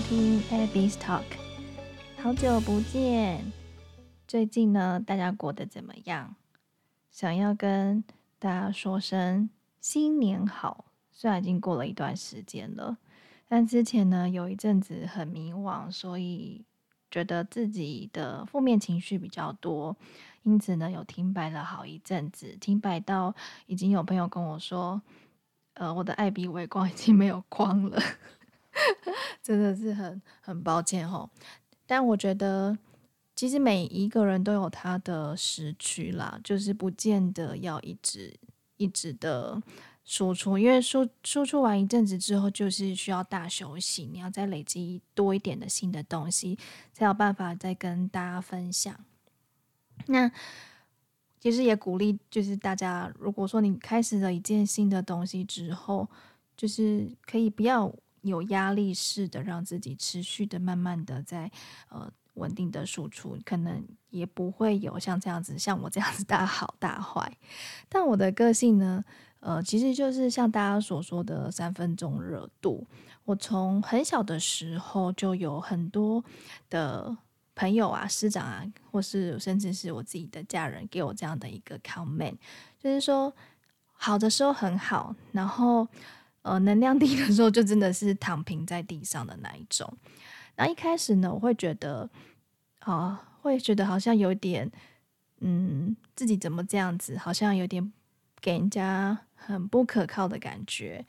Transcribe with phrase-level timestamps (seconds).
[0.00, 1.24] 听 Abby's Talk。
[2.22, 3.44] 好久不见，
[4.26, 6.36] 最近呢，大家过得怎么样？
[7.10, 8.04] 想要跟
[8.38, 10.84] 大家说声新年好。
[11.10, 12.96] 虽然已经过了一段时间了，
[13.48, 16.64] 但之前呢，有一阵子很迷惘，所以
[17.10, 19.96] 觉得自己的负面情绪比较多，
[20.44, 23.34] 因此呢，有停摆了好一阵子，停摆到
[23.66, 25.02] 已经有朋友跟我说，
[25.74, 28.00] 呃，我的艾比微光已经没有光了。
[29.42, 31.28] 真的是很很抱歉吼，
[31.86, 32.76] 但我觉得
[33.34, 38.34] 其实每一个人都有他的时区啦，就是不见得要一直
[38.76, 39.60] 一直的
[40.04, 46.58] 输出，因为输输出完一阵子之后，就是需要大休息，你要再累积多一点的新的东西，
[46.92, 48.94] 才有办法再跟大家分享。
[50.06, 50.30] 那
[51.40, 56.08] 其实也鼓励，就是大家如果说你开始了一件新的东西之后，
[56.56, 57.94] 就是可以不要。
[58.28, 61.50] 有压力式的让自己持续的、慢慢的在
[61.88, 67.36] 呃稳定的输出，可能也不会有像这样子，像我这样子大好大坏。
[67.88, 69.04] 但我的个性呢，
[69.40, 72.86] 呃，其实就是像大家所说的三分钟热度。
[73.24, 76.24] 我从很小的时候就有很多
[76.70, 77.16] 的
[77.56, 82.36] 朋友啊、师长啊，或是甚至是我自己的家人，给我这样的一个 comment，
[82.78, 83.34] 就是说
[83.92, 85.88] 好的时候很好，然后。
[86.42, 89.92] 呃，能量低的时候就真的是躺平在地上的那一种。
[90.56, 92.08] 那一开始呢，我会觉得，
[92.80, 94.70] 啊、会觉得好像有点，
[95.40, 97.92] 嗯，自己怎么这样子，好像有点
[98.40, 101.04] 给人家很不可靠的感觉。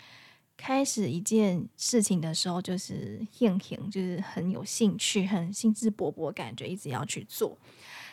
[0.57, 7.57] 开始一件事情的时候，就是兴兴，就是很有兴趣、很兴致勃勃感觉，一直要去做。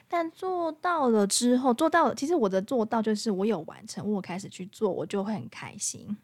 [0.08, 6.16] 但做到了之后，做到，其实我的做到就是我有完成，我开始去做，我就会很开心。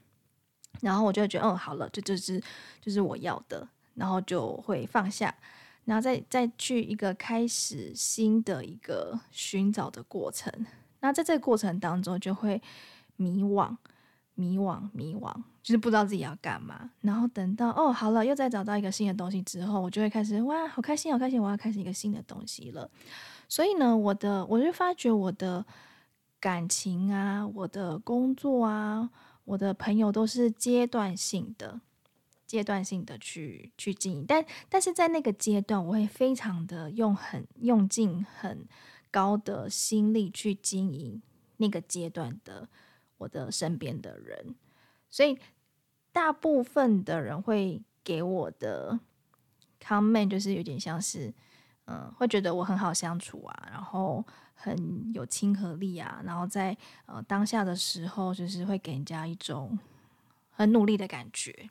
[0.81, 2.43] 然后我就会觉得，哦，好了，这就是
[2.81, 5.33] 就是我要的，然后就会放下，
[5.85, 10.53] 然后再再去一个开始新的一个寻找的过程。
[11.01, 12.61] 那在这个过程当中，就会
[13.17, 13.77] 迷惘、
[14.35, 15.33] 迷惘、迷惘，
[15.63, 16.91] 就是不知道自己要干嘛。
[17.01, 22.91] 然后等到哦，好了，又再找到一个新的东西之后，我就会开始哇，好开心，好开心，我要开始一个新的东西了。
[23.49, 25.65] 所以呢，我的我就发觉我的
[26.41, 29.11] 感情啊，我的工作啊。
[29.45, 31.81] 我的朋友都是阶段性的、
[32.47, 38.67] 阶段性的去去经营，但但是在那个阶段，我会非常的用很用尽很
[39.11, 41.21] 高的心力去经营
[41.57, 42.69] 那个阶段的
[43.19, 44.55] 我的身边的人，
[45.11, 45.39] 所以
[46.13, 49.01] 大部分的人会给我的
[49.81, 51.33] comment 就是有点像是，
[51.87, 54.25] 嗯，会觉得我很好相处啊，然后。
[54.55, 56.77] 很有亲和力啊，然后在
[57.07, 59.77] 呃当下的时候，就是会给人家一种
[60.53, 61.69] 很努力的感觉。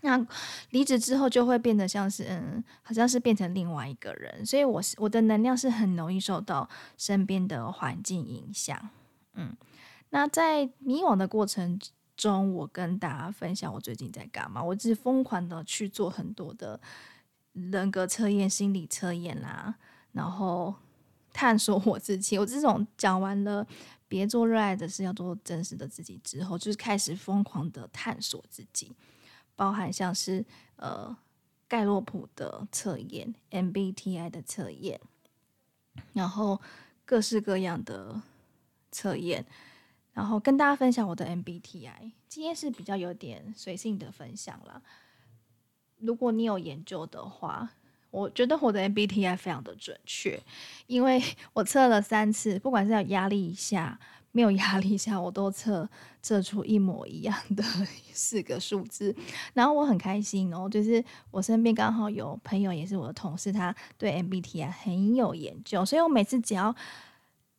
[0.00, 0.26] 那
[0.70, 4.46] 离职之后，就会变得像是嗯，好像是变成另外一个人。
[4.46, 6.66] 所以我是我的能量是很容易受到
[6.96, 8.88] 身边的环境影响。
[9.34, 9.54] 嗯，
[10.08, 11.78] 那在迷惘的过程
[12.16, 14.62] 中，我跟大家分享我最近在干嘛。
[14.62, 16.80] 我只是疯狂的去做很多的
[17.52, 19.76] 人格测验、心理测验啦，
[20.12, 20.74] 然后。
[21.32, 23.64] 探索我自己，我这种讲完了，
[24.08, 28.92] 别做热爱的事，要做真实的自己之后，就是开始疯狂的探索自己，
[29.54, 30.44] 包含像是
[30.74, 31.16] 呃
[31.68, 35.00] 盖洛普的测验、MBTI 的测验，
[36.14, 36.60] 然后
[37.04, 38.20] 各式各样的
[38.90, 39.46] 测验，
[40.12, 42.10] 然后跟大家分享我的 MBTI。
[42.28, 44.82] 今天是比较有点随性的分享啦，
[46.00, 47.70] 如果你有研究的话。
[48.12, 50.42] 我觉得我的 MBTI 非常的准确，
[50.88, 51.22] 因为
[51.54, 53.96] 我测了三次，不管是有压力下、
[54.32, 55.88] 没有压力下，我都测
[56.20, 57.62] 测出一模一样的
[58.12, 59.14] 四个数字，
[59.54, 60.68] 然后我很开心哦。
[60.68, 66.74] 就是我身边刚好有朋友，也是我的同事，他对 MBTI 很有研究，所以我每次只要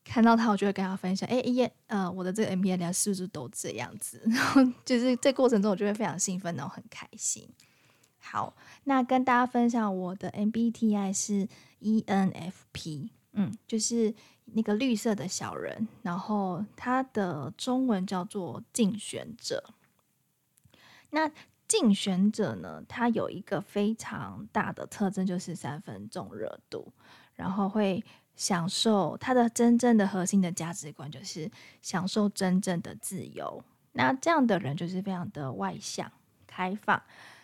[0.04, 4.22] 看到他，我就会跟他分享，哎耶，呃，我的这个 MBTI 是不是都这样子？
[4.28, 7.48] 然后就是这过程中，我就会非常兴奋，然后很开心。
[8.22, 8.54] 好，
[8.84, 11.48] 那跟大家分享我的 MBTI 是
[11.82, 14.14] ENFP，嗯，就是
[14.46, 19.74] 那个绿色的小人，然后它的中文叫做竞选者。
[21.10, 21.30] 那
[21.68, 26.94] 竞选者呢，它有一个非常大的特征，就是三分钟热度，
[27.34, 28.04] 然后会
[28.36, 31.50] 享受它的真正的核心的价值观，就是
[31.82, 33.64] 享受真正的自由。
[33.94, 36.10] 那这样的人就是非常的外向、
[36.46, 37.02] 开放。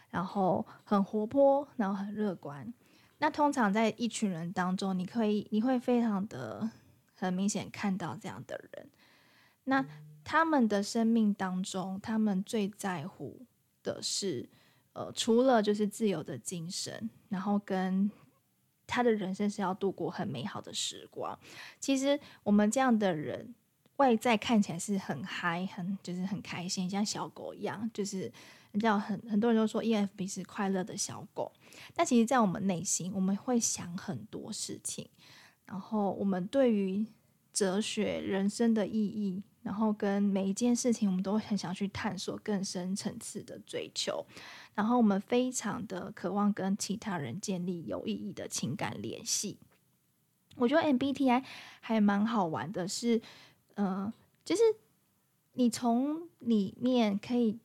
[0.10, 2.74] 然后很活泼，然后很乐观。
[3.20, 6.70] 那通常在一群人当中，你可以你会非常的
[7.16, 8.90] 很明显看到这样的人。
[9.64, 9.86] 那
[10.24, 13.42] 他们的生命当中，他们最在乎
[13.82, 14.48] 的是，
[14.94, 18.10] 呃，除了就是自由的精神，然后跟
[18.86, 21.38] 他的人生是要度过很美好的时光。
[21.80, 23.56] 其实我们这样的人，
[23.98, 28.32] 外在看起来是很嗨，很就是很开心，像小狗一样，就是
[28.78, 31.52] 比较很很多人都说 ENFP 是快乐的小狗，
[31.96, 35.08] 但其实，在我们内心，我们会想很多事情，
[35.66, 37.06] 然后我们对于
[37.52, 44.26] 哲学、人生的意义，然后跟每一件事情，我们都很想去探索更深层次的追求，
[44.76, 49.58] 然后我们非常的渴望跟其他人建立有意义的情感联系。
[50.56, 51.44] 我觉得 MBTI
[51.82, 53.22] 还蛮好玩的是。
[53.80, 54.14] 嗯、呃，
[54.44, 54.64] 就是
[55.54, 57.60] 你从里面可以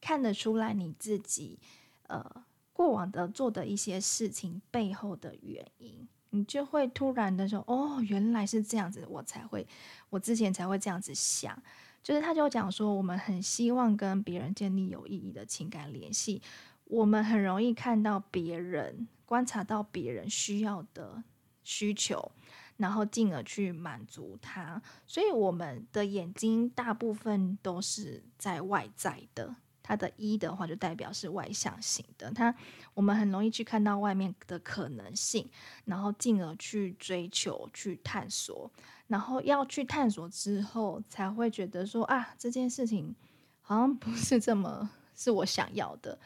[0.00, 1.58] 看得出来你自己
[2.06, 9.66] 呃过往的做的一些事情背后的原因，你就会突然的说，哦，原来是这样子，我才会，
[10.10, 11.60] 我之前才会这样子想。
[12.02, 16.40] 就是他就讲说，我们很希望跟别人建立有意义的情感联系，
[16.84, 21.22] 我们很容易看到别人，观察到别人需要的
[21.64, 22.30] 需求。
[22.78, 29.56] 然后进而去满足他，所以我们的眼睛大部分都是在外在的。
[29.88, 32.54] 它的一的话就代表是外向型的，它
[32.92, 35.48] 我们很容易去看到外面的可能性，
[35.86, 38.70] 然后进而去追求、去探索，
[39.06, 43.16] 然后要去探索之后才会觉得说啊，这件事情
[43.62, 46.18] 好像不是这么是我想要的。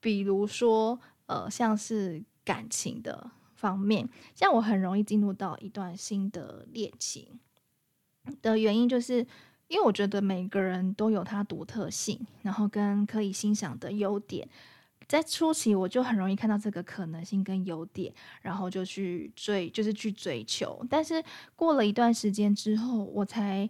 [0.00, 3.30] 比如说，呃，像是感情的。
[3.56, 7.40] 方面，像我很容易进入到一段新的恋情
[8.42, 9.26] 的原因，就是
[9.74, 14.48] 因为我觉得每个人都有他独特性，然后跟可以欣赏的优点，
[15.08, 20.86] 在初期我就很容易看到这个可能性跟优点，然后就去追，就是去追求。
[20.88, 21.20] 但是
[21.56, 23.68] 过了一段时间之后，我才。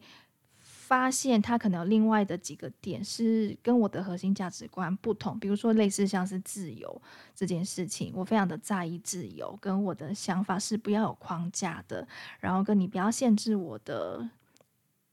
[0.86, 7.02] 发现他可能有另外的几个点是跟我的核心价值观不同，比如说类似像是自由
[7.34, 12.06] 这件事情，我非常的在意自由，跟我的想法是不要有框架的，
[12.38, 14.28] 然后跟你不要限制我的，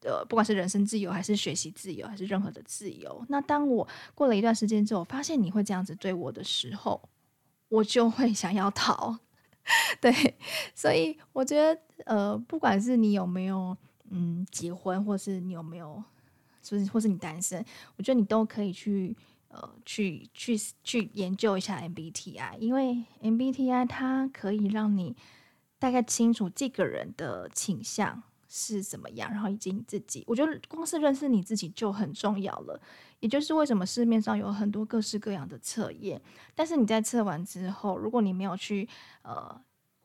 [0.03, 3.25] 呃，不管是人身自由还是学习自由还是任何的自由。
[3.29, 7.09] 那当我过了一段时间之后，发现你会这样子对我的时候，
[7.69, 9.19] 我就会想要逃。
[10.01, 10.11] 对，
[10.73, 13.77] 所以我觉得，呃，不管是你有没有。
[14.13, 16.03] 嗯，结婚，或是你有没有，
[16.61, 17.63] 是不是，或是你单身，
[17.95, 19.15] 我觉得你都可以去，
[19.47, 25.15] 呃，去去去研究一下 MBTI，因为 MBTI 它可以让你
[25.79, 28.21] 大概清楚这个人的倾向
[28.51, 32.79] 是怎么样，然后以及你自己，我觉得光是认识你自己就很重要了。
[33.21, 36.21] 也就是为什么市面上有很多各式各样的测验，
[36.53, 38.87] 但是你在测完之后，如果你没有去，
[39.21, 39.61] 呃。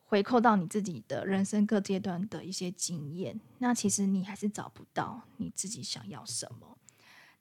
[0.09, 6.77] 回扣到你自己的人生各阶段的一些经验，那其实你还是找不到你自己想要什么。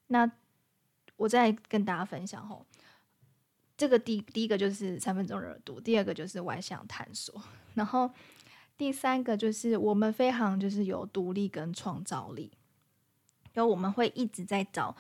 [0.09, 0.29] 那
[1.15, 2.67] 我再跟大家分享吼，
[3.77, 7.41] 这个第第一个就是三分钟热度，第二个就是外向探索，
[7.75, 8.11] 然后
[8.77, 12.53] 第三个就是我们非常就是有独立跟创造力，
[13.55, 14.97] 因为我们会一直在找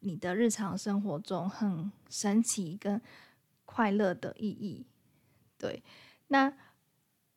[0.00, 3.00] 你的日常生活中很神奇跟
[3.64, 4.86] 快乐的意义。
[5.56, 5.82] 对，
[6.28, 6.52] 那。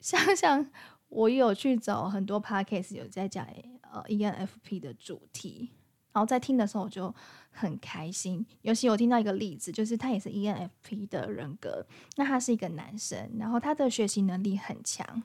[0.02, 0.68] 像像
[1.10, 3.46] 我有去找很多 podcast 有在讲
[3.82, 5.70] 呃 ENFP 的主题，
[6.12, 7.14] 然后在听的时候我就
[7.52, 8.44] 很开心。
[8.64, 15.22] 尤其我听到一个例子，就是他也是 ENFP 的人格，那他是一个男生，然后他的学习能力很强。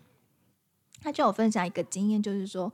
[1.07, 2.73] 他就有分享一个经验，就是说，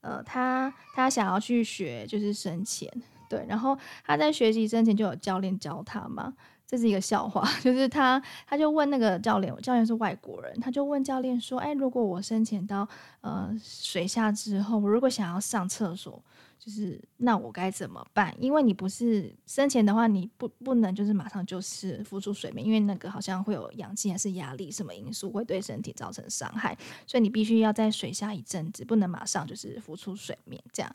[0.00, 2.90] 呃，他他想要去学就是深潜，
[3.28, 6.34] 对，然后他在学习深潜就有教练教他嘛。
[6.66, 12.86] 这是一个笑话， 就是他，他就问那个教练，教练是外国人，他就问教练说：“哎，如果我深潜到
[13.20, 16.20] 呃水下之后，我如果想要上厕所，
[16.58, 18.34] 就是那我该怎么办？
[18.38, 30.62] 因为你不是生前的话，你不不能就是马上就是浮出水面，因为那个好像会有氧气还是压力什么因素会对身体造成伤害，所以你必须要在水下一阵子，不能马上就是浮出水面。
[30.72, 30.94] 这样，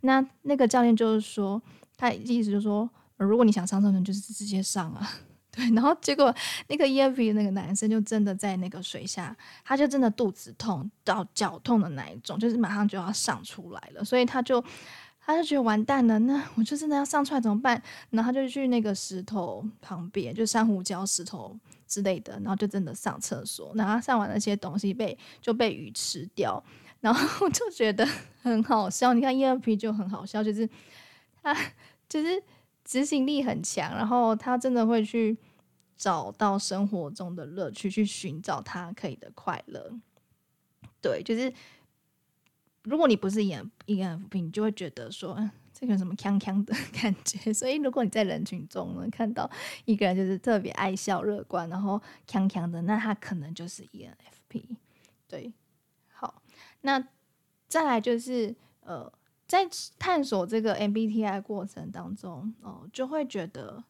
[0.00, 1.62] 那那个教练就是说，
[1.96, 5.08] 他意思就是说。”如果你想上厕所，就是直接上啊，
[5.52, 5.64] 对。
[5.72, 6.34] 然后结果
[6.66, 14.04] 那个 EFP 那个男生就真的在那个水下，他就真的肚子痛到脚痛的那一种，就是马上就要上出来了。
[14.04, 14.62] 所以他就
[15.24, 17.82] 他就觉得完蛋了，那我就真的要上出来怎么办？
[18.10, 23.72] 然后他就去那个石头旁边，就珊瑚礁、石头之类的，然后就真的上厕所。
[23.74, 26.62] 然后他上完那些东西被就被鱼吃掉，
[27.00, 28.06] 然后 就觉得
[28.42, 29.14] 很好笑。
[29.14, 30.68] 你看 ENP 就很好笑，就是
[31.42, 31.56] 他
[32.08, 32.42] 就是。
[32.86, 35.34] 执行力很强，然后他真的会去
[35.96, 39.90] 找到生活中的乐趣，去寻找他可以的快乐。
[41.00, 41.50] 对，就是
[42.84, 45.34] 如果你不是 ENFP，你就会觉得说，
[45.72, 47.52] 这这个什么锵锵的感觉。
[47.52, 49.50] 所以如果你在人群中呢，看到
[49.84, 54.76] 一个人就是特别爱笑、乐观，然后锵锵的，那他可能就是 ENFP。
[55.28, 55.52] 对，
[56.08, 56.42] 好，
[56.80, 57.06] 那
[57.68, 59.12] 再来就是呃，
[59.46, 63.84] 在探索这个 MBTI 过程当中，哦、就会觉得。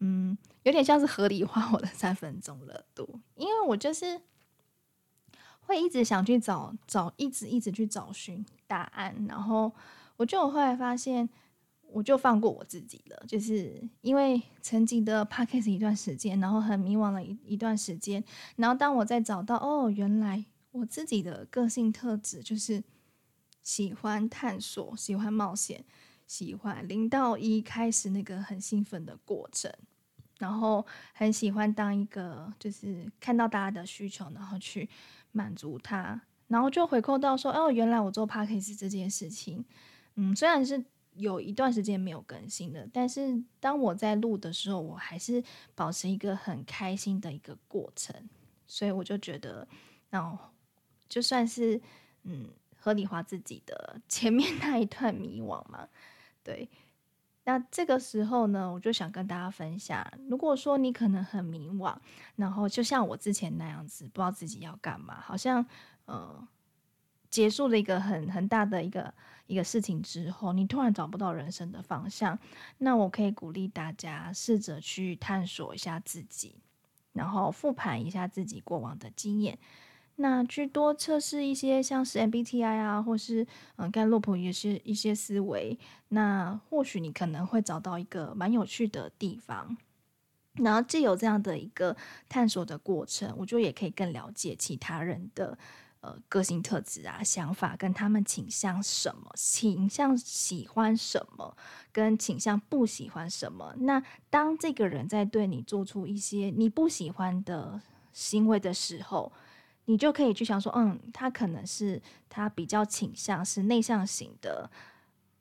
[0.00, 4.20] 嗯，有点像是合理化我的三分钟热度，因为我就是
[5.66, 9.72] 会一直想去找找，一直一直去找寻答案，然后
[10.16, 11.28] 我就后来发现，
[11.90, 18.22] 我就放过我自己了，就是因为沉寂的 Podcast 一段时间，然后很迷惘了一一段时间，
[18.56, 22.82] 然后当我在找到哦，原来我自己的个性特质就是
[23.62, 25.84] 喜欢探索，喜欢冒险。
[26.26, 29.70] 喜欢零到一开始那个很兴奋的过程，
[30.38, 34.88] 然后很喜欢当一个就是看到大家的需求，然后去
[35.34, 39.64] 满足他，然后就回扣到说，哦，原来我做 Podcast 这件事情，
[40.14, 45.42] 嗯，虽然是有一段时间没有更新的，但是当我在录的时候，我还是
[45.74, 48.14] 保持一个很开心的一个过程，
[48.68, 49.66] 所以我就觉得，
[50.12, 50.38] 哦，
[51.08, 51.80] 就算是
[52.22, 55.88] 嗯合理化自己的前面那一段迷惘嘛。
[56.44, 56.68] 对，
[57.46, 61.94] 那这个时候呢，我就想跟大家分享，如果说你可能很迷惘，
[62.36, 65.64] 然后就像我之前那样子，不知道自己要干嘛，好像
[66.06, 66.48] 呃
[67.28, 69.12] 结束了一个很很大的一个
[69.46, 72.38] 一个事情之后，你突然找不到人生的方向，
[72.78, 76.56] 那我可以鼓励大家试着去探索一下自己，
[77.12, 79.58] 然后复盘一下自己过往的经验。
[80.16, 85.78] 那去多测试一些像是 MBTI 啊，或是嗯，盖洛普一些一些思维，
[86.08, 89.76] 那或许你可能会找到一个蛮有趣的地方。
[90.54, 91.96] 然后既有这样的一个
[92.28, 95.58] 探索的过程，我觉得也可以更了解其他人的
[96.00, 101.56] 呃个性特质啊、想法，跟他们倾向什么，倾向喜欢什么，
[101.90, 103.74] 跟倾向不喜欢什么。
[103.78, 109.32] 那当这个人在对你做出一些你不喜欢的行为的时候，
[109.86, 114.70] 你就可以去想说，嗯，他可能是他比较倾向是内向型的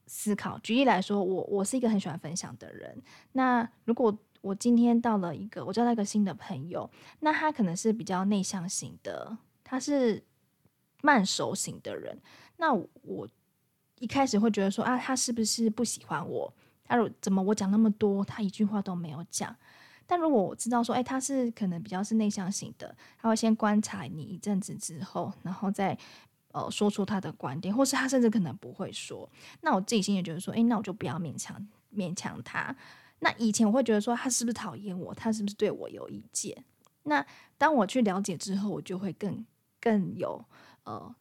[0.06, 0.60] 思考。
[0.60, 3.02] 举例来说，我我是一个很喜欢分享的人。
[3.32, 6.90] 那如果我今天到了一个我交到一个新的朋友，
[7.22, 10.22] 那他可能是比较内向型的，他是
[11.02, 12.20] 慢熟型的人。
[12.58, 13.28] 那我
[14.00, 16.54] 一开始会觉得说，啊，他是不是不喜欢我？
[16.84, 19.56] 他怎么我讲那么多，他一句话都没有讲？
[20.14, 25.98] 但如果我知道说，哎，他是可能比较是内向型的，他会先观察你一阵子之后，然后再
[26.52, 29.28] 呃说出他的观点，或是他甚至可能不会说。
[29.62, 32.76] 那我自己心里觉得说，哎，那我就不要勉强勉强他。
[33.22, 35.16] 那以前我会觉得说，他是不是讨厌我？
[35.16, 36.64] 他是不是对我有意见？
[37.02, 37.26] 那
[37.58, 39.44] 当我去了解之后，我就会更
[39.82, 40.46] 更有
[40.84, 41.16] 呃。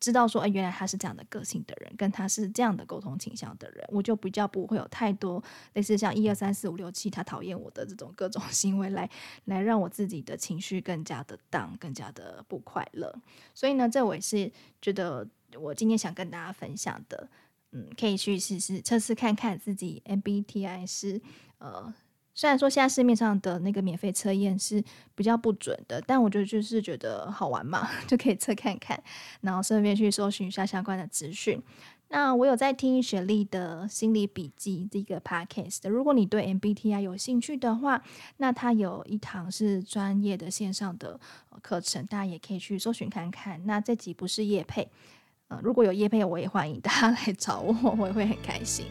[0.00, 5.42] 知道说，哎，原来他是这样的个性的人，跟他是这样的沟通倾向的人，我就比较不会有太多
[5.74, 9.08] 类似像一二三四五六七他讨厌我的这种各种 行为来
[9.44, 13.14] 来让我自己的情绪更加的 down，更加的不快乐。
[13.54, 17.28] 所以呢，这我也是觉得我今天想跟大家分享的，
[17.72, 21.20] 嗯，可以去试试测试看看自己 MBTI 是
[21.58, 21.92] 呃。
[22.40, 24.82] 虽然说现在市面上的那个免费测验是
[25.14, 28.98] 比较不准的，但我觉得就是觉得好玩嘛， 就可以测看看，
[29.42, 31.62] 然后顺便去搜寻一下相关的资讯。
[32.08, 38.02] 那我有在听雪莉的心理笔记这个 podcast，如果你对 MBTI 有兴趣的话，
[38.38, 41.20] 那他有一堂是专业的线上的
[41.60, 43.60] 课程，大家也可以去搜寻看看。
[43.66, 44.88] 那这集不是业配，
[45.48, 48.86] 呃，如果有业配，我也欢迎大家来找我， 我也会很开心。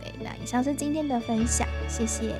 [0.00, 2.34] 对，那以上是今天的分享，谢谢。